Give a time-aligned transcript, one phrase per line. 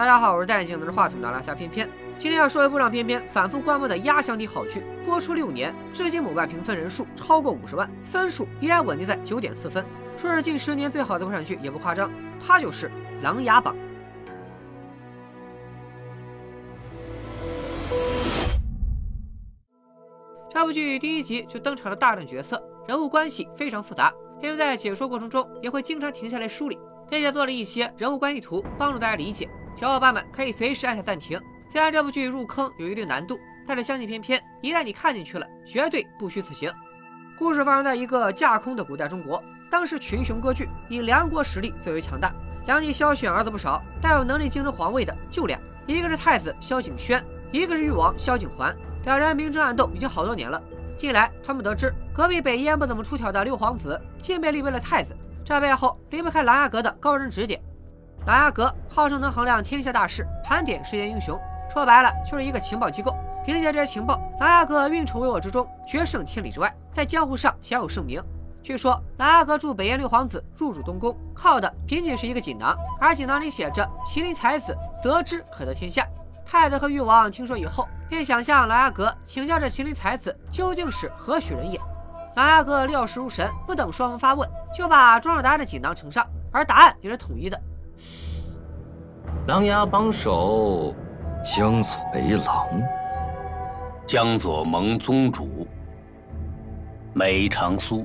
[0.00, 1.86] 大家好，我是戴眼镜拿着话筒的拉夏偏偏。
[2.18, 9.84] 今天要说一部让偏偏反复观摩的压箱底好剧，播出六年，至今某万评分人数超过五十万，分数依然稳定在九点四分，
[10.16, 12.10] 说是近十年最好的国产剧也不夸张。
[12.40, 12.88] 它就是
[13.22, 13.74] 《琅琊榜》。
[20.48, 22.58] 这部剧第一集就登场了大量角色，
[22.88, 24.10] 人物关系非常复杂。
[24.40, 26.78] 偏偏在解说过程中也会经常停下来梳理，
[27.10, 29.46] 并且做了一些人物关系图，帮助大家理解。
[29.80, 31.40] 小伙伴们可以随时按下暂停。
[31.72, 36.70] 虽然这部剧入坑有一定难度，但是相信偏偏一旦你看进去了，绝对不虚此行。
[37.38, 42.30] 故事发生在一个架空的古代中国，当时群雄割据，以梁国实力最为强大。
[42.66, 48.76] 梁帝萧选儿子不少，但有能力竞争皇位的就俩，一个是太子萧景轩，一个是誉王萧景桓。
[49.06, 50.62] 两人明争暗斗已经好多年了。
[50.94, 57.58] 近来，他们得知隔壁北燕不怎么出挑的六皇子竟被立为了太子，这背后离不开琅琊阁的高人指点。
[58.26, 61.38] 琅琊阁号称能衡量天下大事、盘点世间英雄，
[61.72, 63.14] 说白了就是一个情报机构。
[63.44, 68.22] 凭借这些情报，琅琊阁运筹帷幄之中，决胜千里之外，在江湖上享有盛名。
[68.62, 76.06] 据说，琅琊阁助北燕六皇子入主东宫，靠的仅仅是一个锦囊，而锦囊里写着“麒麟才子得之可得天下”。
[76.44, 81.80] 太子和誉王听说以后，便想向琅琊阁请教这麒麟才子究竟是何许人也。
[82.36, 87.58] 琅琊阁料事如神，不等双方发问，就把装着答案的锦囊呈上，而答案也是统一的。
[89.46, 90.94] 琅琊榜首，
[91.42, 92.68] 江左为郎，
[94.06, 95.66] 江左盟宗主
[97.14, 98.04] 梅长苏。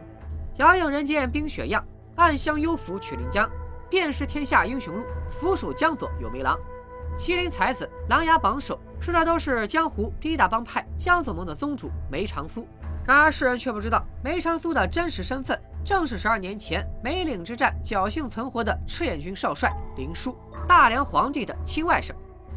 [0.55, 3.47] 遥影人间冰雪样，暗香幽府曲临江。
[3.89, 6.57] 便是天下英雄路，俯首江左有梅郎。
[7.17, 12.65] 麒麟才子、琅琊榜首，说的都是江湖第一大帮派江左盟的宗主梅长苏。
[13.05, 20.35] 然而世人却不知道，梅长苏的真实身份正是十二年前梅岭之战侥幸存活的赤焰军少帅林殊，
[20.67, 22.11] 大梁皇帝的亲外甥。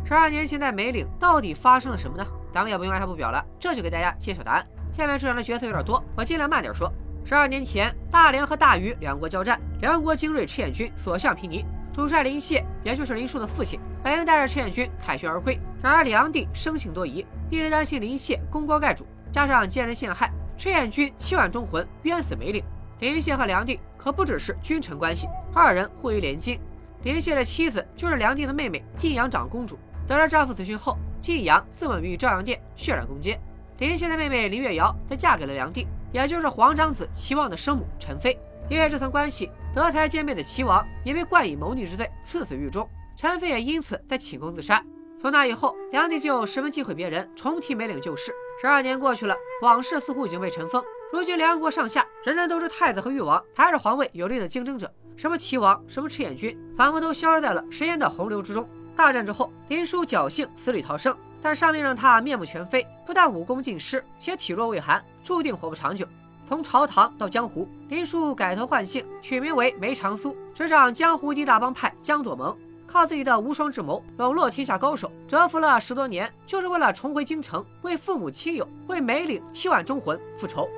[0.05, 2.27] 十二年前在梅岭到底发生了什么呢？
[2.53, 4.65] 咱们也不用按下不表了，这就给大家揭晓答案。
[4.91, 6.91] 下面出场的角色有点多，我尽量慢点说。
[7.25, 11.63] 十二年前，大梁和大禹两国交战，梁国精锐赤焰军所向披靡。
[11.93, 15.61] 主帅林谢，也就是林殊的父亲，本应带着赤焰军凯旋而归。
[15.83, 22.65] 然而梁帝生性多疑，一直担心林谢功高盖主，加上奸人陷害，赤焰军七万忠魂冤死梅岭。
[23.01, 26.59] 林谢和梁帝可不只是君臣关系，二人互为连襟。
[27.05, 29.79] 林夕的妻子就是梁帝的妹妹晋阳长公主。
[30.07, 33.39] 得知丈夫死讯后，晋阳自刎于朝阳殿，血染宫街。
[33.79, 38.37] 林夕的妹妹林月瑶则嫁给了梁帝，也就是皇长子齐王的生母陈妃。
[38.69, 42.89] 因为这层关系，德才兼备的齐王也被冠以谋逆之罪，赐死狱中。
[43.17, 44.83] 陈妃也因此在寝宫自杀。
[45.21, 48.33] 从那以后，梁帝就十分忌讳别人重提梅岭旧事。
[48.61, 50.83] 十二年过去了，往事似乎已经被尘封。
[51.13, 54.93] 如今梁国上下人人都是太子和誉王，才是皇位有力的竞争者。
[55.19, 58.65] 什么齐王，什么赤焰军，仿佛都消失在了时间的洪流之中。
[58.95, 61.13] 大战之后，林殊侥幸死里逃生，
[61.43, 66.07] 但上面让他面目全非，不但武功尽失，且体弱胃寒，注定活不长久。
[66.49, 72.57] 从朝堂到江湖，林殊改头换姓，取名为梅长苏，执掌江湖第一大帮派江左盟，
[72.87, 80.69] 靠自己的无双智谋笼络天下高手，蛰伏了十多年，就是为了重回京城，为父母亲友，为梅岭七万忠魂复仇。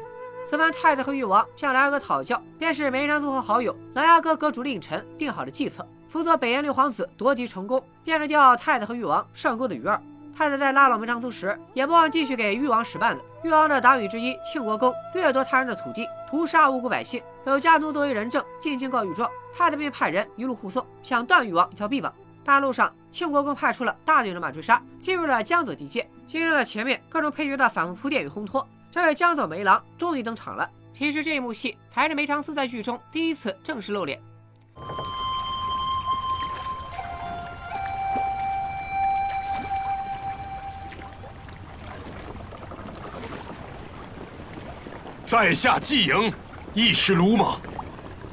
[0.47, 10.03] 此番太子和誉王向琅琊阁讨教，便是梅长苏和好友琅琊阁阁主令臣定好的计策，辅佐北燕六皇子夺嫡成功，便是钓太子和誉王上钩的鱼儿。
[10.37, 13.23] 太子在拉拢梅长苏时，也不忘继续给誉王使绊子。
[13.45, 22.13] 誉王的党羽之一庆国公掠夺他人的土地，屠杀无辜百姓，有家奴作为人证进京告御状，太子便派人一路护送，想断誉王一条臂膀。
[22.45, 26.09] 半路上，庆国公派出了大队人马追杀，进入了江左地界。
[26.27, 30.69] 经历了前面各种配角的反复铺垫与烘托，这位江左梅郎终于登场了。
[30.93, 34.21] 其实这一幕戏才是梅长苏在剧中第一次正式露脸。
[45.23, 46.33] 在下季莹，
[46.75, 47.61] 一时鲁莽，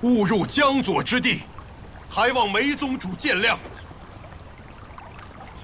[0.01, 1.41] 误入江左之地，
[2.09, 3.55] 还望梅宗主见谅。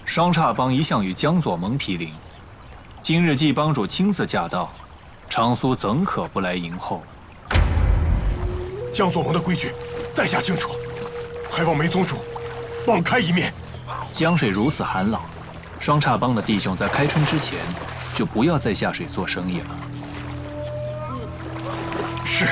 [0.05, 2.13] 双叉帮一向与江左盟毗邻，
[3.01, 4.71] 今日季帮主亲自驾到，
[5.35, 7.01] 长苏怎可不来迎候？
[8.91, 9.71] 江左盟的规矩，
[10.13, 10.73] 在下清楚，
[11.49, 12.17] 还望梅宗主
[12.85, 13.51] 网开一面。
[14.13, 15.19] 江水如此寒冷，
[15.79, 17.57] 双叉帮的弟兄在开春之前
[18.13, 19.65] 就不要再下水做生意了。
[22.23, 22.45] 是。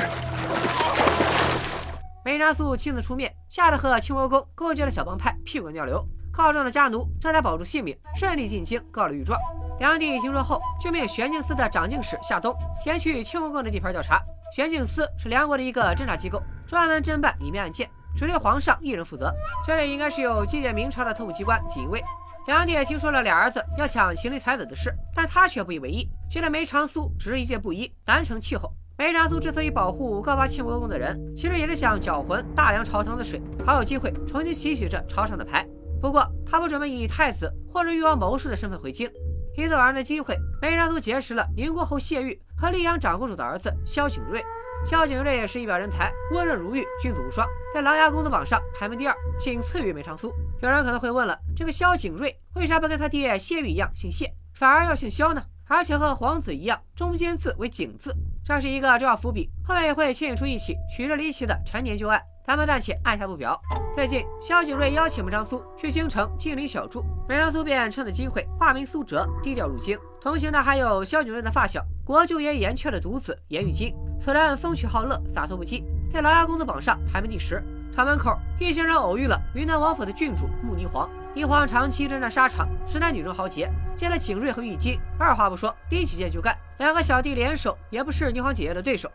[2.24, 6.04] 梅长苏亲自出面，吓得和清国公勾结了小帮派，屁滚尿流。
[6.32, 9.38] 靠上的家奴这才保住性命，顺利进京告了御状。
[9.78, 14.22] 梁帝听说后，就命玄镜司的掌镜使夏冬前去庆国公的地盘调查。
[14.54, 17.88] 玄镜司是梁国的一个侦查机构，专门侦办隐秘案件。
[18.14, 19.32] 只对皇上一人负责。
[19.64, 22.04] 这里应该是有借鉴明朝的特务机关锦衣卫。
[22.46, 28.70] 梁帝也听说了俩儿子要抢麒麟才子的事，但他却不以为意，觉得梅长苏只是一介布衣，难成气候。
[28.98, 35.66] 梅长苏之所以保护告发庆国公的人，其实也是想搅浑大梁朝堂的水，好有机会重新洗洗这朝上的牌。
[36.00, 39.08] 不过他不准备以太子或者誉王谋士的身份回京。
[39.54, 44.42] 一次偶然的机会，梅长苏结识了宁国侯谢玉和溧阳长公主的儿子萧景睿。
[44.84, 50.32] 萧景睿也是一表人才，温润如玉，君子无双，在琅琊公子榜上排名第二，仅次于梅长苏。
[50.60, 55.44] 有人可能会问了，这个萧景睿为啥不跟他爹谢玉一样姓谢，反而要姓萧呢？
[55.68, 58.14] 而且和皇子一样，中间字为景字，
[58.44, 62.20] 这是一个重要伏笔，后面也会牵引出一起曲折离奇的陈年旧案。
[62.44, 63.60] 咱们暂且按下不表。
[63.94, 69.96] 最近，萧景睿邀请梅长苏去京城觐临小住，梅长苏便趁此机会化名苏哲，低调入京。
[70.20, 73.94] 同行的还有萧景睿的发小，国舅爷严阙的独子严玉金。
[74.18, 77.62] 此人风趣好乐，洒脱不羁，在琅琊公子榜上排名第十。
[77.94, 81.08] 厂门口，一行人偶遇了云南王府的郡主穆霓凰。
[81.34, 83.70] 霓凰长期征战沙场，实乃女中豪杰。
[83.94, 86.56] 见了景睿和玉金，二话不说，拎起剑就干。
[86.78, 89.10] 两个小弟联手，也不是霓凰姐姐的对手。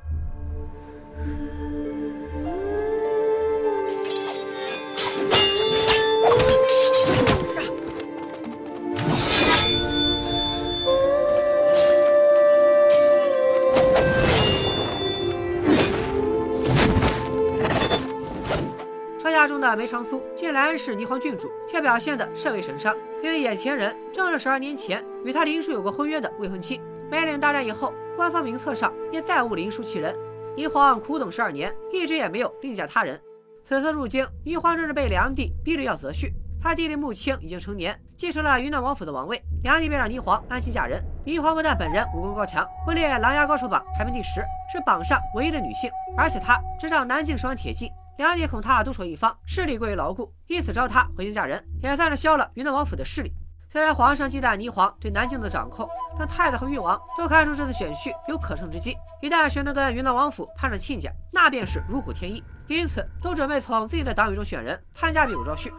[19.48, 26.82] 中的梅长苏近来是霓凰郡主，却表现得甚为神伤，因为眼前人正是十二年前与他林殊有过婚约的未婚妻。
[27.10, 30.14] 梅岭大战以后，官方名册上也再无林殊其人。
[30.58, 33.18] 霓凰苦等十二年，一直也没有另嫁他人。
[33.68, 36.32] 此次入京，霓凰正是被梁帝逼着要择婿。
[36.58, 41.04] 他弟弟穆青已经成年，继承了云南王府的王位，梁帝便让霓凰安心嫁人。
[41.26, 44.42] 霓凰不但本人武功高强，位列琅琊高手榜排名第十，
[44.72, 47.92] 是榜上唯一的女性，而且她执掌南境十万铁骑。
[48.18, 53.34] 梁帝恐他独守一方，势力过于牢固，因此召他回京嫁人，也算是消了云南王府的势力。
[53.70, 55.86] 虽然皇上忌惮霓凰对南境的掌控，
[56.18, 58.96] 但太子和誉王都看出这次选婿有可乘之机。
[59.22, 62.42] 一旦谁能跟云南王府攀上亲家，那便是如虎添翼。
[62.68, 65.72] 因此，都准备从自己的党羽中选人参加比武招婿。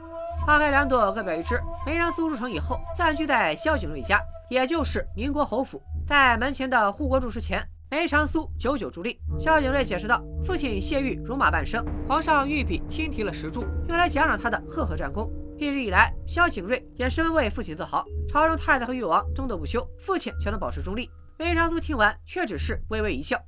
[0.46, 1.60] 花开两朵，各表一枝。
[1.84, 7.62] 梅长苏入城以后，暂居在萧景睿家，也就是民国侯府，在门前的护国柱石前。
[7.90, 15.30] 梅长苏久久伫立，萧景睿解释道：“父亲谢玉戎马半生，皇上御笔亲题了石柱，用来奖赏他的赫赫战功。
[15.58, 18.04] 一直以来，萧景睿也十分为父亲自豪。
[18.30, 23.38] 朝中太子和誉王争斗不休，父亲却能保持中立。”梅长苏听完，却只是微微一笑。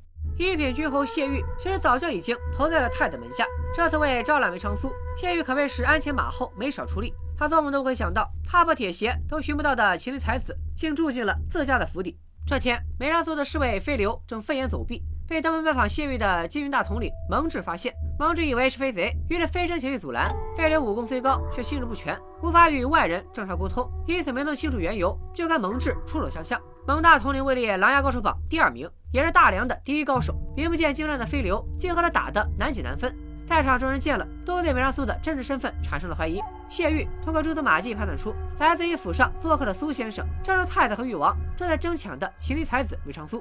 [0.41, 3.45] 一品君侯谢玉其实早就已经投在了太子门下，
[3.75, 7.13] 这次为招揽梅长苏，谢玉可谓是鞍前马后，没少出力。
[7.37, 12.17] 他做梦都会想到，踏破铁鞋都寻不到的麒麟才子，竟住进了自家的府邸。
[12.47, 17.93] 这天，梅长苏的侍卫飞流正飞檐走壁，被登门拜访谢玉的金云大统领蒙挚发现。
[18.19, 20.35] 蒙挚以为是飞贼，于是飞身前去阻拦。
[20.57, 26.59] 飞流武功虽高，却心智不全，无法与外人正常沟通，因此没能清楚缘由，就跟蒙挚出手相向。
[26.91, 30.35] 蒙大统领位列琅琊高手榜第二名，也是大梁的第一高手。
[30.57, 33.17] 名不见经传的飞流，竟和他打得难解难分。
[33.47, 36.41] 在场众人见了，都对梅长苏的真实身份产生了怀疑。
[36.69, 43.41] 谢玉通过蛛丝马迹判断出，来自于府上做客的苏先生，正是太子和誉王正在争抢的麒麟才子梅长苏。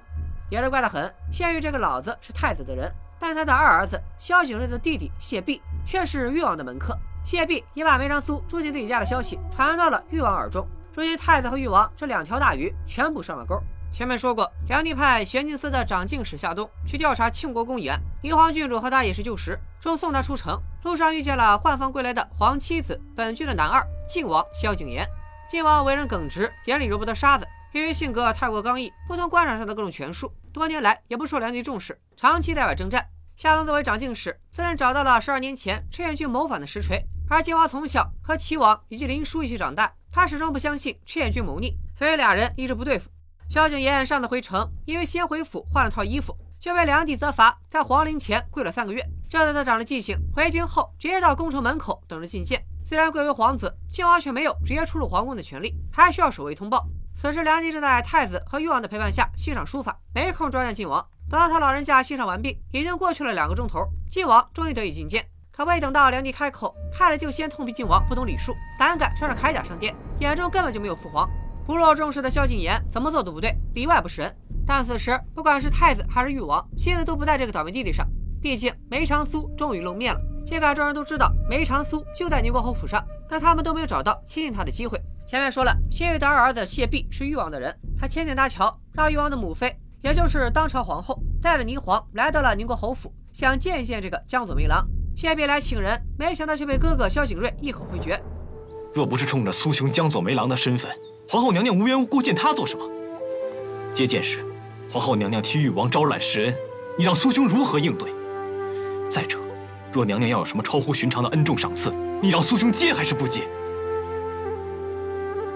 [0.51, 2.87] 也是怪得很，谢玉这个老子是太子的人，
[3.17, 6.95] 但他的二儿子萧景睿的弟弟谢弼却是誉王的门客。
[7.23, 13.61] 谢弼也把梅长苏住进自己家的消息传到了誉王耳中，如今太子和誉王这两条大鱼全部上了钩。
[13.91, 17.99] 前面说过，梁帝派玄镜司的长进使夏冬去调查庆国公一案。
[18.21, 25.07] 霓凰郡主和他也是旧识，正送他出城，路上遇见了换房归来的皇妻子本郡的男二晋王萧景琰。
[25.49, 33.03] 晋王为人耿直，眼里揉不得沙子，由于性格太过刚毅，不通官场上的各种权术，多年来也不受梁帝重视，长期在外征战。
[33.35, 37.03] 夏冬作为长进使，自然找到了十二年前赤焰军谋反的实锤。
[37.27, 43.09] 而晋王从小和齐王以及林殊一起长大，他始终不相信劝君谋逆，所以俩人一直不对付。
[43.49, 49.03] 萧景琰上次回城，因为先回府换了套衣服，就被梁帝责罚在皇陵前跪了三个月。
[49.29, 52.63] 这次他长了记性，回京后直接到宫城门口等着觐见。
[52.83, 56.87] 虽然贵为皇子，晋王却没有直接出入皇宫的权利，还需要守卫通报。
[57.13, 61.05] 此时梁帝正在太子和誉王的陪伴下欣赏书法，没空抓见晋王。
[61.29, 65.27] 等到他老人家欣赏完毕，已经过去了两个钟头，晋王终于得以觐见。
[65.59, 71.29] 可未等到梁帝开口，太子就先痛批晋王不懂礼数，胆敢穿着铠甲上殿，眼中根本就没有父皇。
[71.65, 74.33] 不落重视的萧景琰怎么做都不对，里外不是人。
[74.65, 78.07] 但此时不管是太子还是誉王，心思都不在这个倒霉弟弟上。
[78.41, 84.97] 毕竟梅长苏终于露面了，尽管众人都知道梅长苏就在宁国侯府上，但他们都没有找到亲近他的机会。
[85.27, 94.87] 前面说了，谢玉的二儿子谢弼是誉王的人，他牵线搭桥，让誉王的母妃，也就是当朝皇后，带着霓凰来到了宁国侯府，想见一见这个江左梅郎。
[95.19, 98.17] 先别来请人，没想到却被哥哥萧景睿一口回绝。
[98.93, 100.89] 若不是冲着苏兄江左梅郎的身份，
[101.27, 102.89] 皇后娘娘无缘无故见他做什么？
[103.91, 104.45] 接见时，
[104.89, 106.55] 皇后娘娘替誉王招揽施恩，
[106.97, 108.09] 你让苏兄如何应对？
[109.09, 109.37] 再者，
[109.91, 113.45] 若娘娘要有什么超乎寻常的恩重赏赐，你让苏兄接还是不接？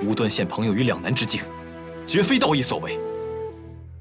[0.02, 1.42] 无端陷朋友于两难之境，
[2.06, 3.00] 绝非道义所为。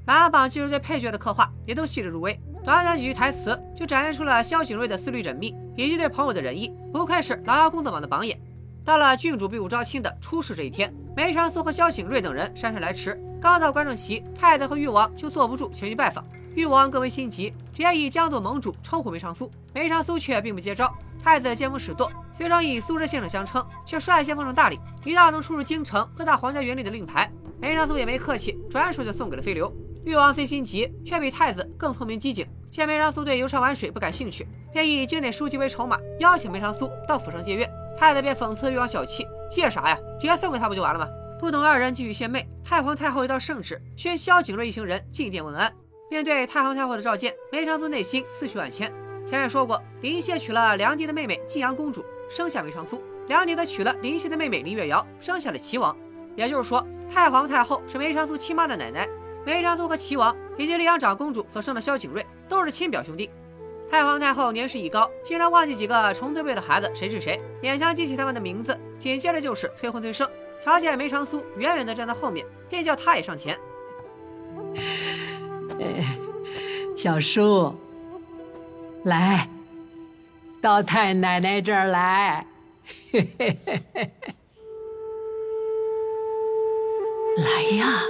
[0.06, 8.38] 琅琊榜其实对配角的刻画也都细致入微，短短几句台词就展现出了萧景睿的思虑缜密以及对朋友的仁义，不愧是琅琊公子网的榜眼。
[8.84, 16.24] 到了郡主比武招亲的初试这一天，梅长苏和萧景睿等人姗姗来迟，刚到观众席，太子和誉王就坐不住前去拜访。
[16.54, 20.92] 誉王更为心急，直接以江左盟主称呼梅长苏，梅长苏却并不接招。
[21.22, 27.30] 太子见风使舵，虽然以苏州先生相称，却率先奉上大礼，一道能出入京城各大皇家园里的令牌。
[27.60, 29.72] 梅长苏也没客气，转手就送给了飞流。
[30.04, 32.46] 誉王虽心急，却比太子更聪明机警。
[32.70, 37.68] 见梅长苏对游山玩水不感兴趣，便以经典书籍为筹码，邀请梅长苏到府上借阅。
[37.96, 39.98] 太子便讽刺誉王小气，借啥呀？
[40.18, 41.06] 直接送给他不就完了吗？
[41.38, 42.46] 不等二人继续献媚。
[42.64, 45.72] 太皇太后一道圣旨，宣萧景睿一行人进殿问安。
[46.10, 48.90] 面对太皇太后的召见，梅长苏内心思绪万千。
[49.24, 52.96] 前面说过，林谢娶了梁帝的妹妹晋阳公主，生下梅长苏；
[53.28, 55.96] 梁帝则娶了林谢的妹妹林月瑶，生下了齐王。
[56.34, 59.06] 也就是说，太皇太后是梅长苏亲妈的奶奶。
[59.44, 63.28] 梅长苏和齐王以及丽阳长公主所生的萧景睿都是亲表兄弟。
[63.90, 68.78] 太皇太后年事已高，竟然忘记几个重对辈的孩子谁是谁，勉强记起他们的名字。
[68.98, 70.26] 紧接着就是催婚催生。
[70.60, 73.58] 瞧见梅长苏远远的站在后面，便叫他也上前。
[76.96, 77.74] 小叔，
[79.04, 79.48] 来
[80.60, 82.46] 到太奶奶这儿来，
[87.36, 88.04] 来呀！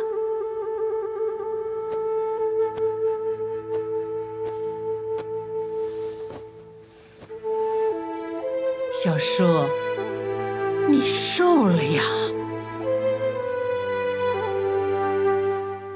[9.03, 9.43] 小叔，
[10.89, 12.05] 你瘦了呀！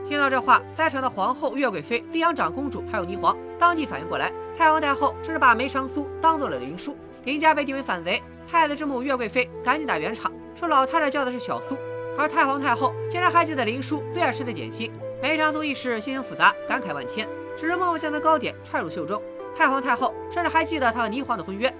[0.09, 8.21] 听到这话，在场的皇后、岳贵妃、丽阳长公主还有霓凰，当即反应过来，太皇太后这是把梅长苏当做了林殊，林家被定为反贼。
[8.45, 11.79] 太子之母岳贵妃赶紧打圆场，说老太太叫的是小苏，
[12.19, 14.91] 而太皇太后竟然还记得林殊最爱吃的点心。
[15.23, 19.23] 梅长苏一时心情复杂，感慨万千，只是默默将那糕点揣入袖中。
[19.55, 21.73] 太皇太后甚至还记得他和霓凰的婚约。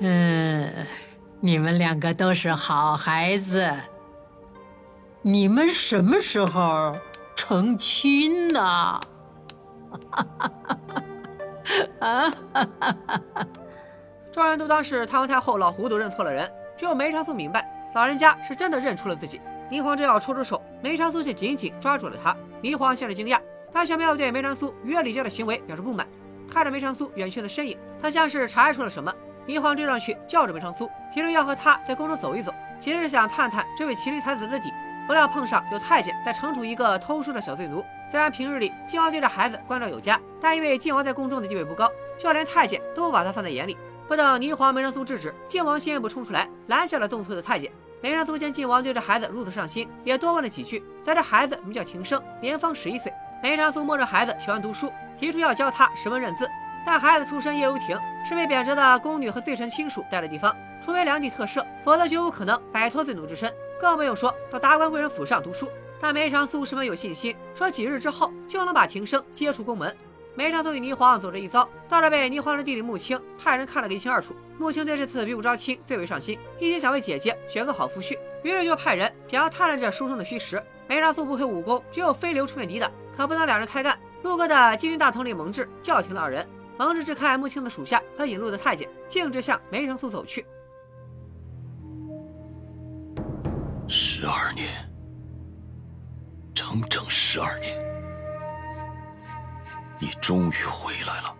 [0.00, 0.70] 嗯，
[1.40, 3.72] 你们两个都是好孩子。
[5.22, 6.94] 你们什么时候
[7.34, 8.60] 成亲呢？
[12.00, 12.30] 啊！
[14.30, 19.40] 众人都当是太皇太后老糊涂认错了人，只有梅长苏明白，老人家是真的认出了自己。
[19.70, 22.36] 霓凰正要抽出手，梅长苏却紧紧抓住了他。
[22.62, 23.40] 霓凰先是惊讶，
[23.72, 26.06] 他小苗对梅长苏约礼教的行为表示不满，
[26.48, 29.12] 看着梅长苏远去的身影，他像是察觉出了什么。
[29.46, 34.72] 霓凰追上去，叫着梅长苏，提出要和他在宫中走一走，其实是想探探这位麒麟才子的底。
[35.06, 37.84] 不料碰上有太监在惩处一个偷书的小罪奴。
[38.10, 41.88] 虽然平日里靖王对着孩子关照有加，但因为靖王在宫中的地位不高，
[42.18, 43.76] 就连太监都不把他放在眼里。
[44.08, 47.70] 不等霓凰、梅长苏制止，靖王先一步冲出来，拦下了动粗的太监。
[48.00, 50.84] 梅长苏见靖王对着孩子如此上心，也多问了几句。
[51.04, 53.12] 得知孩子名叫庭生，年方十一岁。
[53.42, 56.48] 梅长苏摸着孩子喜欢读书，提出要教他识文认字。
[56.86, 63.52] 但孩子出身叶游亭，是被贬谪的宫女和罪臣亲属待的地方，除非梁地特赦，否则绝无可能摆脱罪奴之身。
[63.80, 65.68] 更不用说到达官贵人府上读书。
[66.00, 69.94] 但梅长苏十分有信心，说几日之后就能把庭生接出宫门。
[70.36, 74.36] 梅长苏与霓凰走这一遭，倒是被霓凰的弟弟穆青派人看了个一清二楚。
[74.56, 80.62] 穆青对这次比武招亲最为上心，一心想为姐姐选个好夫婿，于是就派人想要探探这书生的虚实。
[80.86, 83.98] 梅长苏不会武功，只有飞流出面抵挡，可不能两人开干。
[84.22, 86.46] 路过的金云大统领蒙挚叫停了二人。
[86.78, 90.44] 蒙挚支开穆青的属下和引路的太监，径直向梅长苏走去。
[93.88, 94.68] 十二年，
[96.54, 97.78] 整整十二年，
[99.98, 101.36] 你终于回来了。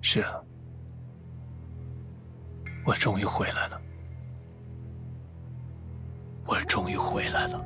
[0.00, 0.34] 是啊，
[2.84, 3.80] 我终于回来了，
[6.46, 7.64] 我终于回来了。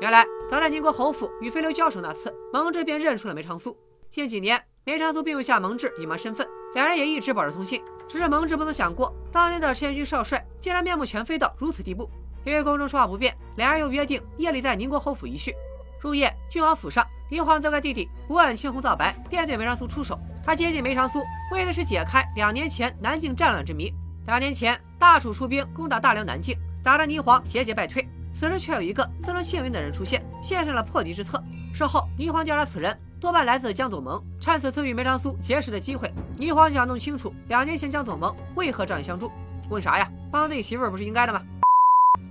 [0.00, 3.76] 原来早在宁国侯府与飞流交手那次，蒙挚便认出了梅长苏。
[4.10, 7.82] 近几年，梅长苏并未向蒙挚隐瞒身份，两人也一直保持通信。
[8.08, 12.08] 只是蒙挚不曾想过，当年的赤焰军少帅竟然面目全非到如此地步。
[12.42, 15.54] 因为宫中说话不便，两人又约定夜里在宁国侯府一叙。
[16.00, 20.18] 入夜，郡王府上，霓凰责怪弟弟不问青红皂白，便对梅长苏出手。
[20.42, 21.22] 他接近梅长苏，
[21.52, 23.92] 为的是解开两年前南境战乱之谜。
[24.26, 28.08] 两年前，大楚出兵攻打大梁南境，打得霓凰节节败退。
[28.32, 30.24] 此时却有一个自称幸运的人出现。
[30.42, 31.42] 献上了破敌之策。
[31.74, 39.30] 事后，霓凰调查此人多半来自江左盟，趁此次与梅长苏结识的机会，霓凰想弄清楚两年前江左盟为何仗义相助。
[39.68, 40.08] 问啥呀？
[40.30, 41.42] 帮自己媳妇儿不是应该的吗？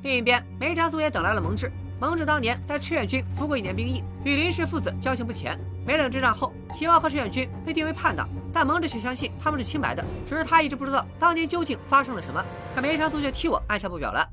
[0.02, 1.70] 另一边，梅长苏也等来了蒙挚。
[2.00, 5.60] 蒙挚当年在赤焰军服过一年兵役，与林氏父子交情不浅。
[5.86, 12.42] 梅冷之战后，齐王和赤焰军被定为叛党，但蒙挚却相信他们是清白的，只是他一直不知道当年究竟发生了什么。
[12.74, 14.26] 可梅长苏却替我按下不表了。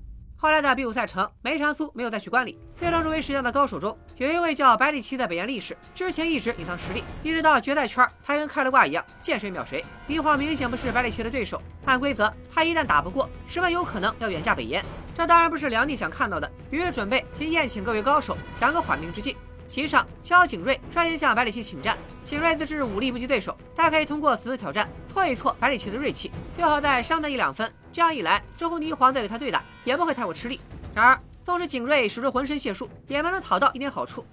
[0.45, 2.59] 后来的比武赛程，梅长苏没有再去观礼。
[2.77, 9.83] 最终入围十强的高手中，有一位叫百里奇的北燕力士，之前一直隐藏实力，一直到决赛圈，他跟开了挂一样，见谁秒谁。
[10.07, 14.85] 李晃明显不是百里奇的对手，按规则，他一旦打不过，十分有可能要远嫁北燕。
[15.15, 19.35] 这当然不是梁帝想看到的，于是准备先宴请各位高手，想个缓兵之计。
[19.67, 21.97] 席上，萧景睿率先向百里奇请战。
[22.23, 27.73] 景睿自知武力不及对手，但可以通过此次挑战挫一挫百里奇的锐气，最好再伤他一两分。
[27.91, 30.61] 这样一来，之后霓凰再与他对打也不会太过吃力。
[30.95, 34.25] 然而，纵使景睿使出浑身解数，也没能讨到一点好处。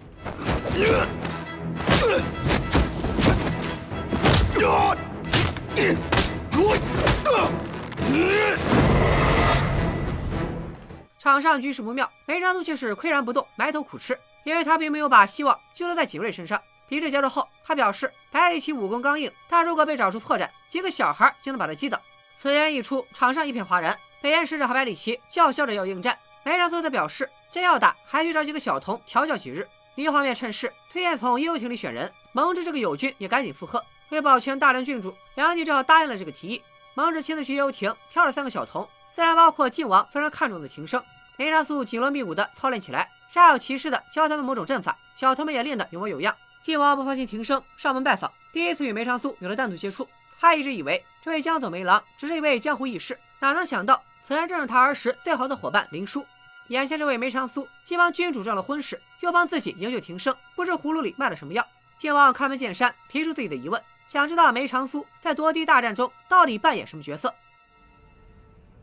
[11.20, 16.60] 场上局势不妙，梅长苏却是岿然不动，埋头苦吃，因为他并没有把希望寄托在景睿身上。
[16.88, 22.00] 比试结束后，他表示白里奇武功刚硬，但如果被找出破绽，几个小孩就能把他击倒。
[22.38, 23.98] 此言一出，场上一片哗然。
[24.22, 29.68] 北燕使者和百里奇叫嚣着要应战，梅长苏则表示，真要打，还需找几个小童调教几日。
[29.96, 33.84] 霓凰便趁势推荐从幽亭里选人，蒙挚这个友军也赶紧附和。
[34.10, 36.62] 为保全大梁郡主，梁帝只好答应了这个提议。
[36.94, 41.04] 蒙挚亲自去幽亭挑了三个小童，自然包括靖王非常看重的庭生。
[41.38, 46.36] 梅长苏紧锣密鼓地操练起来，煞有其事地教他们某种阵法，小童们也练得有模有样。
[46.62, 50.08] 靖王不放心庭生，上门拜访，第一次与梅长苏有了单独接触。
[50.40, 54.02] 他一直以为这位江左梅郎只是一位江湖义士，哪能想到
[54.32, 56.26] 此人正是他儿时最好的伙伴林殊。
[56.70, 61.68] 眼下这位梅长苏，既帮君主赚了婚事，又帮自己营救庭生，不知葫芦里卖了什么药。
[61.98, 67.36] 靖王开门见山提出自己的疑问，想知道梅长苏在夺嫡大战中到底扮演什么角色。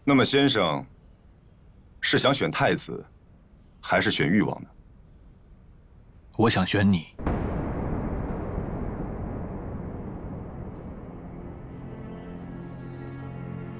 [0.04, 0.84] 那么，先生
[2.02, 3.02] 是想选太子，
[3.80, 4.68] 还是选誉王呢？
[6.36, 7.16] 我想选你。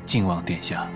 [0.07, 0.91] 靖王殿下，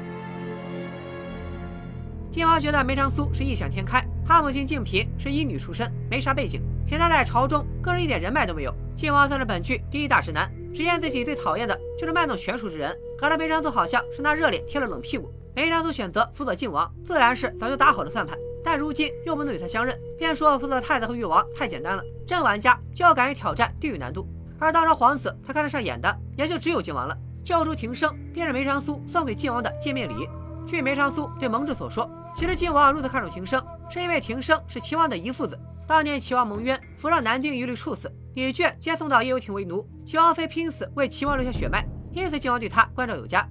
[2.32, 4.02] 靖王觉得梅长苏是异想天开。
[4.24, 8.74] 他母亲静嫔是医女出身，没啥背景，且他在朝中更是一点人脉都没有。
[8.96, 15.30] 靖王算是本剧第一大直男，直言自己最讨厌的就是卖弄权术之人，搞得梅长苏好像是拿热脸贴了冷屁股。
[15.54, 24.26] 梅长苏选择辅佐靖王，自然是早就打好了算盘，但如今又不能与他相认，便说辅佐太子和誉王太简单了，真玩家就要敢于挑战地狱难度。
[24.58, 27.14] 而当朝皇子，他看得上眼的也就只有靖王了。
[27.44, 30.26] 救出庭生，便是梅长苏送给靖王的见面礼。
[30.64, 35.58] 据梅长苏对蒙挚所说，其实靖王如此看重庭生，是因为庭生是齐王的遗父子。
[35.86, 39.86] 当年齐王蒙冤，扶上男丁一律处死，女眷皆送到夜游亭为奴。
[40.06, 43.46] 齐王妃拼死为齐王留下血脉，因此靖王对他关照有加。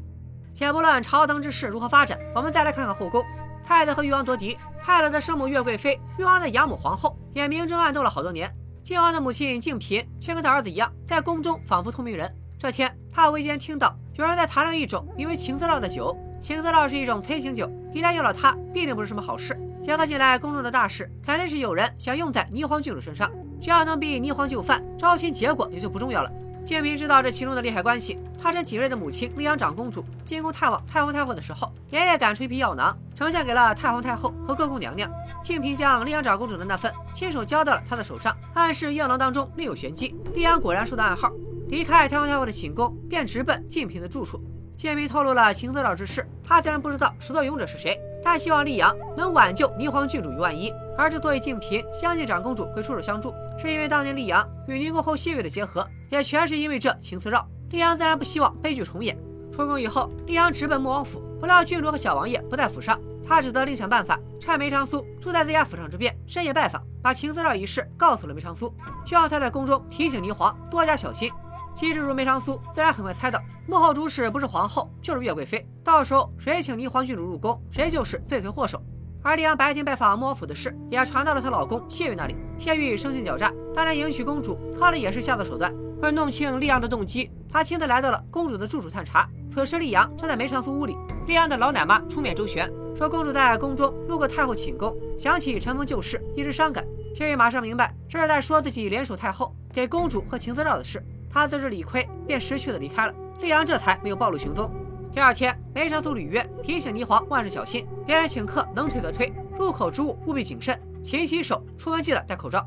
[0.53, 3.23] 且不论朝堂之事如何发展，我们再来看看后宫。
[3.63, 8.51] 太子和誉王夺嫡，太子的生母岳贵妃，誉王的养母皇后，也明争暗斗了好多年。
[8.83, 12.33] 靖王的母亲静嫔却跟他儿子一样，在宫中仿佛透明人。
[12.57, 16.17] 这天，他无意间听到有人在谈论一种名为情字酪的酒。
[16.41, 19.55] 青丝酪是一种催情酒，一旦用了它，必定不是什么好事。
[19.83, 23.31] 结合起来，宫中的大事肯定是有人想用在霓凰郡主身上。
[23.61, 26.31] 只要能逼霓凰就范，招亲结果也就不重要了。
[26.65, 35.07] 建平知道这其中的利害关系，他趁景睿的母亲丽阳长公主进宫探望太皇太后的时候，连夜赶出一批药囊，呈现给了太皇太后和各宫娘娘。
[35.43, 40.15] 静嫔将丽阳长公主的那份亲手交到了她的手上，暗示药囊当中另有玄机。
[40.33, 41.31] 丽阳果然收到暗号。
[41.67, 44.41] 离开太皇太后的寝宫，便直奔静嫔的住处。
[44.81, 50.73] 静嫔透露了情色岛之事，他虽然不知道始作俑者是谁，但希望丽阳能挽救霓凰郡主于万一。
[50.97, 57.47] 而之所以静嫔相信长公主会出手相助，是因为当年丽阳与宁国后谢月的结合，也全是因为这情丝绕。
[57.69, 59.15] 丽阳自然不希望悲剧重演。
[59.51, 68.73] 出宫以后，丽阳直奔穆王府，不料郡主和小王爷不在府上，他只得另想办法，趁梅长苏住在自家府上之便，深夜拜访，把情丝绕一事告诉了梅长苏，
[69.05, 71.31] 希望他在宫中提醒霓凰多加小心。
[71.73, 73.39] 机智如梅长苏，自然很快猜到
[73.71, 75.65] 幕后主使不是皇后，就是岳贵妃。
[75.81, 78.83] 到时候谁请霓凰郡主入宫，谁就是罪魁祸首。
[79.23, 82.35] 而丽阳白天拜访莫府的事，也传到了她老公谢玉那里。
[82.57, 85.73] 谢玉生性狡诈，当然迎娶公主靠的也是下作手段。
[86.01, 89.25] 为弄清丽阳的动机，他亲自来到了公主的住处探查。
[89.49, 96.85] 此时丽阳正在梅长苏屋里，丽阳的老奶妈出面周旋，说公主在宫中路过太后寝宫，想起尘封旧事，一时伤感。
[97.15, 101.01] 谢玉马上明白这是在说自己联手太后给公主和情丝绕的事。
[101.33, 103.13] 他自知理亏，便识趣的离开了。
[103.41, 104.71] 丽阳这才没有暴露行踪。
[105.11, 110.79] 第二天，梅长苏履约，提醒霓凰万事小心，别人请客能推则推，入口之物务必谨慎。
[111.03, 112.63] 勤洗手，出门记得戴口罩。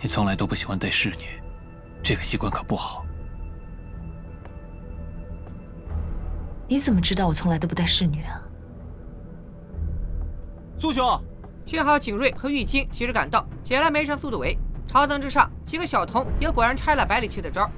[0.00, 1.40] 你从来都不喜欢带侍女，
[2.02, 3.04] 这个习惯可不好。
[6.66, 8.40] 你怎么知道我从来都不带侍女啊？
[10.78, 11.22] 苏兄，
[11.66, 14.56] 幸好景睿和玉京及时赶到，解了梅长苏的围。
[14.86, 17.70] 朝堂之上，几个小童也果然拆了百里奇的招。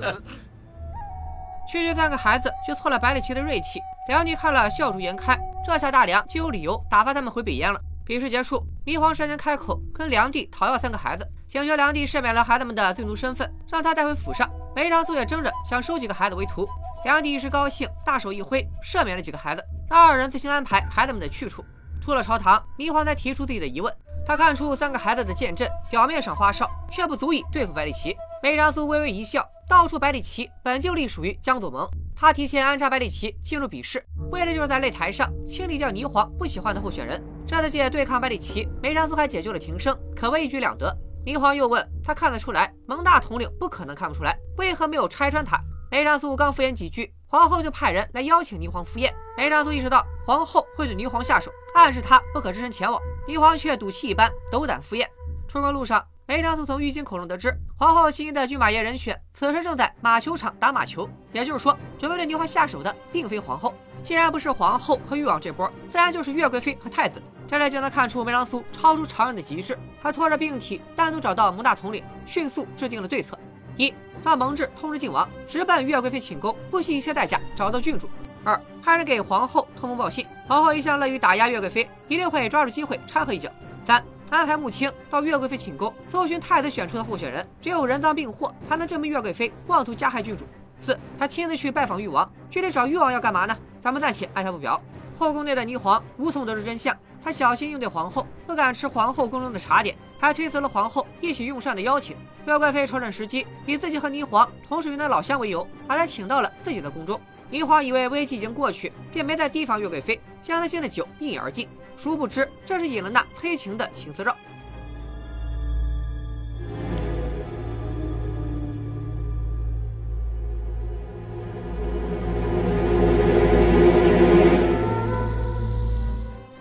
[1.70, 7.80] 区区三个孩子就挫了百里奇的锐气，梁帝看了笑逐颜开，这下大梁就有理由打发他们回北燕了。
[8.04, 14.50] 比试结束，霓凰率先开口跟梁帝讨要三个孩子，请求梁帝赦免了孩子们的罪奴身份，让他带回府上。
[14.74, 16.68] 梅长苏也争着想收几个孩子为徒，
[17.04, 21.64] 梁帝一时高兴，大手一挥，赦免了几个孩子，让二人自行安排孩子们的去处。
[22.00, 23.94] 出了朝堂，霓凰才提出自己的疑问。
[24.26, 28.16] 他看出三个孩子的剑阵表面上花哨，却不足以对付百里奇。
[28.42, 29.48] 梅长苏微微一笑。
[29.70, 37.22] 道出百里奇本就隶属于江左盟，他提前安插百里奇进入比试，为的就是在擂台上清理掉霓凰不喜欢的候选人。
[37.46, 40.92] 这次借对抗百里奇，梅长苏还解救了庭生，可谓一举两得。
[41.24, 45.56] 霓凰又问他看得出来，蒙大统领不可能看不出来，为何没有拆穿他？
[45.88, 49.14] 梅长苏刚敷衍几句，皇后就派人来邀请霓凰赴宴。
[49.36, 55.08] 梅长苏意识到皇后会对霓凰下手，暗示他不可只身前往，霓凰却赌气一般斗胆赴宴。
[55.46, 56.04] 出宫路上。
[56.30, 63.74] 梅长苏从玉京口中得知，皇后心仪的骏马爷人选此时正在马球场打马球，也就是说，准备对霓凰下手的并非皇后。
[64.00, 67.20] 既然不是皇后和誉王这波，自然就是岳贵妃和太子。
[67.48, 69.76] 这里就能看出梅长苏超出常人的极致。
[70.00, 73.36] 他拖着病体，单独找到蒙大统领，迅速制定了对策：
[73.76, 78.06] 一，让蒙挚通知靖王，直奔岳贵妃寝宫，不惜一切代价找到郡主；
[78.44, 83.50] 二，派人给皇后通风报信，皇后一向乐于打压岳贵妃，一定会抓住机会掺和一脚；
[83.84, 84.00] 三。
[84.30, 90.44] 安排穆青到岳贵妃寝宫搜寻太子选出的候选人，只有人赃并获，才能证明岳贵妃妄图加害郡主。
[90.80, 93.58] 四，他亲自去拜访誉王，具体找誉王要干嘛呢？
[93.80, 94.80] 咱们暂且按下不表。
[95.18, 102.16] 后宫内的霓凰无从得知真相，他小心应对皇后，不敢吃皇后宫中的茶点，还推辞了皇后一起用膳的邀请。
[102.46, 107.20] 岳贵妃瞅准时机，以自己和霓凰同是云南老乡为由，把他请到了自己的宫中。
[107.50, 111.68] 霓凰以为危机已经过去，便没再提防岳贵妃，将他敬的酒一饮而尽。
[112.02, 114.34] 殊不知，这是引了那催情的情丝绕。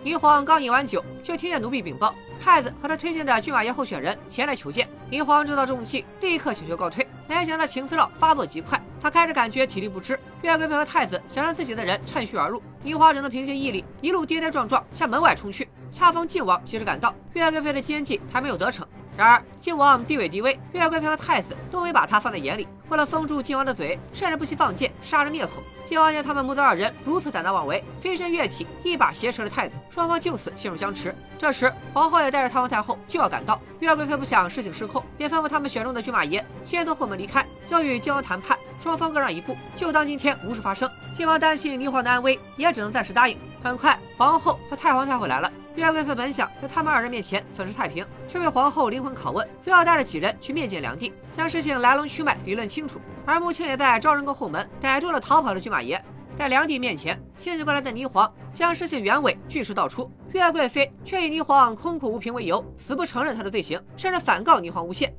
[0.03, 4.89] 霓凰刚饮完酒，就听见奴婢禀报，太子和他推荐的骏马爷候选人前来求见。
[5.09, 7.07] 霓凰知道重气，立刻请求告退。
[7.29, 10.19] 没想到情丝绕发作极快，他开始感觉体力不支。
[10.41, 15.67] 岳贵妃和太子想让自己的人趁虚而入，樱花只能凭借毅力，一路跌跌撞撞向门外冲去。
[15.91, 18.87] 恰逢靖王及时赶到，岳贵妃的奸计还没有得逞。
[19.19, 22.65] 然而靖王地位低微，岳贵妃和太子都没把他放在眼里。
[22.87, 25.61] 为了封住靖王的嘴，甚至不惜放箭杀人灭口。
[25.83, 31.13] 靖王见他们母子二人如此胆大妄为，飞身跃起，一把挟持了太子，双方就此陷入僵持。
[31.37, 38.57] 这时皇后也带着太皇太后就要赶到，岳贵妃不想事情失控，便吩咐他们选中的骏马爷先从后门离开，要与靖王谈判。
[38.79, 40.89] 双方各让一步，就当今天无事发生。
[41.13, 43.37] 靖王担心霓凰的安危，也只能暂时答应。
[43.61, 45.51] 很快，皇后和太皇太后来了。
[45.75, 52.99] 岳贵妃本想在他们二人面前粉饰太平，却被皇后灵魂拷问，非要带着几人去面见梁帝，将事情来龙去脉理论清楚。
[53.25, 56.03] 而穆青也在昭仁宫后门逮住了逃跑的骏马爷，
[56.37, 60.11] 在梁帝面前，清醒过来的霓凰将事情原委据实道出。
[60.33, 65.13] 岳贵妃却以霓凰空口无凭为由，死不承认他的罪行，甚至反告霓凰诬陷。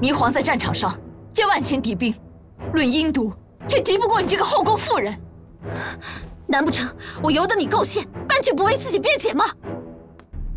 [0.00, 0.98] 霓凰在战场上。
[1.32, 2.12] 借万千敌兵，
[2.72, 3.32] 论阴毒，
[3.68, 5.16] 却敌不过你这个后宫妇人。
[6.44, 6.92] 难不成
[7.22, 8.04] 我由得你构陷，
[8.42, 9.44] 却不为自己辩解吗？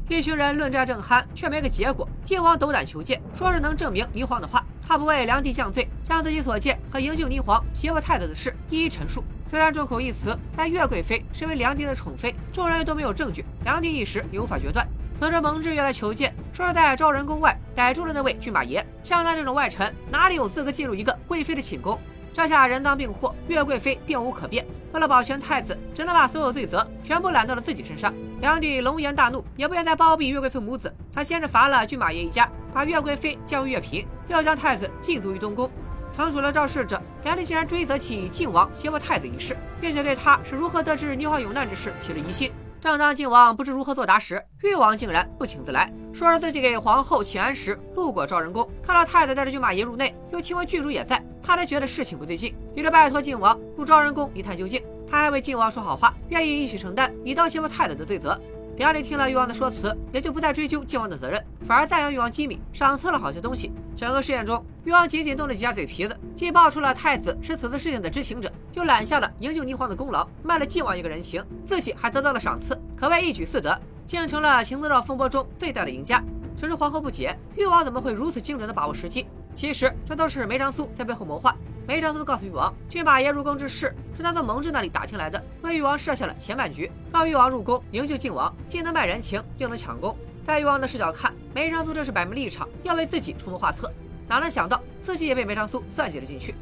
[0.10, 2.08] 一群人论战正酣，却没个结果。
[2.24, 4.64] 靖王斗胆求见，说是能证明霓凰的话。
[4.86, 9.24] 他不为梁帝降罪，将自己所见和营救霓凰、胁迫太子的事一一陈述。
[9.50, 14.86] 虽然众口一词，但岳贵妃身为梁帝的宠妃，众人都没有证据，梁帝一时也无法决断。
[15.18, 18.86] 随着蒙挚又来求见，说是在昭仁宫外逮住了那位骏马爷。
[19.02, 21.98] 像他这种外臣，哪里有资格进入一个贵妃的寝宫？
[22.34, 24.66] 这下人赃并获，岳贵妃并无可辩。
[24.92, 28.12] 为了保全太子，只能把所有罪责全部揽到了自己身上。
[28.42, 30.94] 梁帝龙颜大怒，也不愿再包庇岳贵妃母子。
[31.12, 35.70] 他先是罚了骏马爷一家，把岳贵妃降为乐嫔，又将太子禁足于东宫。
[36.16, 42.52] 惩处了肇事者，梁帝竟然追责起靖王胁迫太子一事，并且对他是如何得知霓凰有难之事起了疑心。
[42.80, 54.82] 正当靖王不知如何作答时，誉王竟然不请自来，说是自己给皇后请安时路过昭仁宫，看到太子带着骏马爷入内，又听闻郡主也在，他才觉得事情不对劲，于是拜托靖王入昭仁宫一探究竟。
[55.08, 58.40] 他还为靖王说好话，愿意一起承担以当欺负太子的罪责。
[58.78, 63.72] 梁里听了誉王的说辞，也就不再追究靖王的责任，反而赞扬誉王机敏，赏赐了好些东西。
[63.96, 76.24] 整个事件中，誉王仅仅动了几下嘴皮子，既爆出了太子是此次事情的知情者，又揽下了营救霓凰的功劳，卖了靖王一个人情，自己还得到了赏赐，可谓一举四得，竟成了情字绕风波中最大的赢家。
[76.58, 79.28] 只是皇后不解，誉王怎么会如此精准地把握时机？
[79.54, 81.56] 其实这都是梅长苏在背后谋划。
[81.86, 90.18] 梅长苏告诉誉王，骏马爷入宫之事是他从蒙挚那里打听来的，为誉王设下了前半局，让誉王入宫营救靖王，既能卖人情，又能抢功。
[90.46, 93.92] 在誉王的视角看，梅长苏这是摆明立场，要为自己出谋划策。
[94.28, 96.56] 哪能想到自己也被梅长苏算计了进去？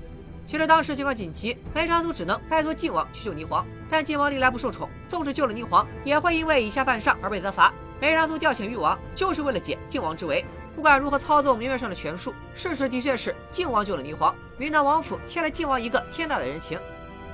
[0.47, 7.71] 其实当时情况紧急，梅长苏只能拜托靖王去救霓凰，但靖王历来不受宠，纵使救了霓凰，也会因为以下犯上而被责罚。
[8.01, 10.43] 梅长苏调遣誉王，就是为了解靖王之围。
[10.75, 16.79] 不管如何操纵明面上的权术，事实的确是靖王救了霓凰，云南王府欠了靖王一个天大的人情。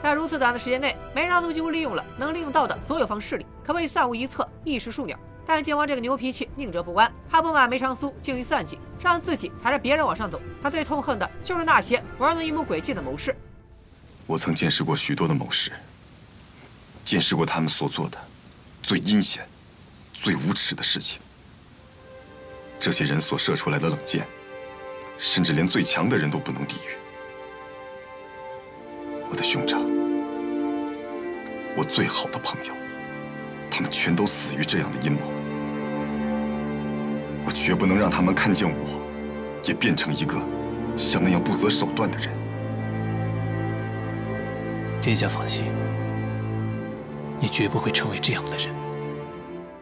[0.02, 5.17] 在如此短的时间内，梅长苏几乎利用了能利用到的所有方势力，可谓算无一策，一时数鸟。
[5.45, 10.41] 但靖王这个牛脾气宁折不弯，他不满梅长苏精于算计，让自己踩着别人往上走。
[10.62, 13.36] 他最痛恨的就是那些玩弄阴谋诡计的谋士。
[14.26, 15.71] 我曾见识过许多的谋士，
[17.06, 18.17] 见识过他们所做的
[18.84, 19.47] 最阴险、
[20.12, 21.21] 最无耻的事情。
[22.80, 24.26] 这些人所射出来的冷箭，
[25.18, 26.96] 甚至连最强的人都不能抵御。
[29.30, 29.82] 我的兄长，
[31.76, 32.74] 我最好的朋友，
[33.70, 35.20] 他们全都死于这样的阴谋。
[37.46, 39.02] 我绝不能让他们看见我，
[39.63, 40.38] 也变成一个
[40.96, 42.30] 像那样不择手段的人。
[45.02, 45.66] 殿下放心，
[47.40, 48.74] 你绝不会成为这样的人。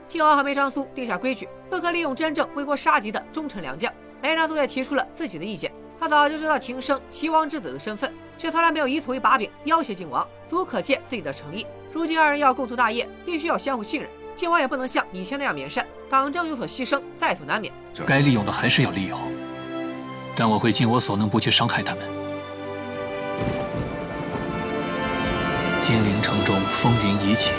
[0.07, 3.91] 靖王和梅长苏定下规矩，不可利用真正为国杀敌的忠臣良将。
[4.21, 5.71] 梅长苏也提出了自己的意见。
[5.99, 11.65] 他早就知道庭生齐王之子的身份，却从来没有以此为把柄要挟靖王，足可见自己的诚意。
[11.93, 14.09] 如今二人要共图大业，必须要相互信任。
[14.35, 17.73] 靖王也不能像以前那样免善，党争有所牺牲，在所难免。
[18.05, 19.17] 该利用的还是要利用，
[20.35, 22.03] 但我会尽我所能，不去伤害他们。
[25.79, 27.53] 金陵城中风云已起，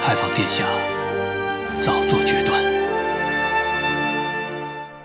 [0.00, 0.64] 还望殿下。
[1.80, 2.62] 早做决断。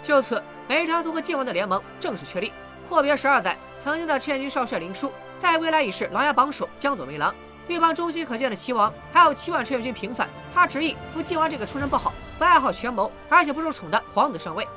[0.02, 2.52] 就此，梅长苏和靖王的联盟正式确立。
[2.90, 7.34] 阔别十二载，曾经的赤焰军少帅林殊，在未来已是琅琊榜首江左梅郎。
[7.68, 14.68] 一帮忠心可见的齐王，还有七万赤焰军平反，他执意扶靖王这个出身不好、不爱好权谋，而且不受宠的皇子上位。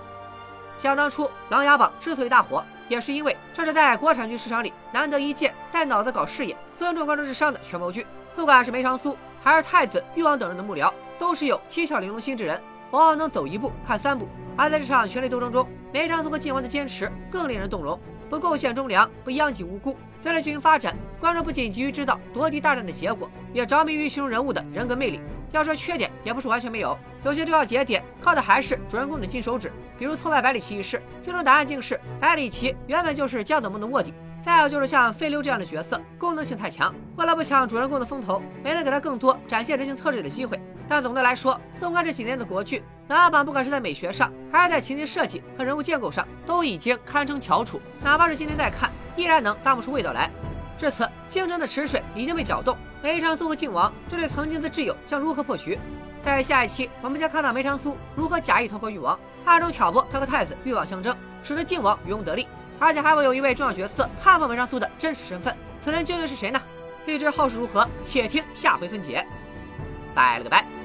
[0.79, 8.07] 想当初，琅琊榜之所以大火，也是因为这是在国产剧市场里难得一见带脑子搞事业、尊重观众智商的权谋剧。
[8.37, 10.93] 不管是梅长苏，还是太子、誉王等人的幕僚。
[11.19, 14.29] 都是有七窍玲珑心之人，往往能走一步看三步。
[14.57, 17.99] 而在这场权力斗争中，梅长苏和靖王的坚持更令人动容，
[18.31, 19.97] 不构陷忠良，不殃及无辜。
[20.21, 25.21] 随着剧情发展，观众不仅急于知道夺嫡大战的结果，也着迷于其中人物的人格魅力。
[25.53, 34.15] 要说缺点，也不是完全没有，有些重要节点靠的还是主人公的金手指，比如错怪百里奇一事，最终答案竟是百里奇原本就是江泽梦的卧底。
[34.43, 40.61] 再有就是像飞流这样的角色，功能性太强，为了不抢主人公的风头，没能给他更多展现人性特质的机会。
[40.89, 47.81] 但总的来说，纵观这几年的国剧，琅琊榜不管是在美学上，还是在情节设计和人物建构上，都已经堪称翘楚。
[48.03, 50.31] 哪怕是今天再看，依然能咂摸出味道来。
[50.77, 52.77] 至此，竞争的池水已经被搅动。
[53.03, 55.79] 梅长苏和靖王这对曾经的挚友将如何破局？
[56.23, 62.49] 在下一期，我们将看到梅长苏如何假意投靠誉王，暗中挑拨他和太子誉王相争，使得靖王渔翁得利。
[62.79, 66.61] 而且还会有一位重要角色探破梅长苏的真实身份，此人究竟是谁呢？
[67.07, 69.25] 欲知后事如何，且听下回分解。
[70.15, 70.84] 拜了个拜。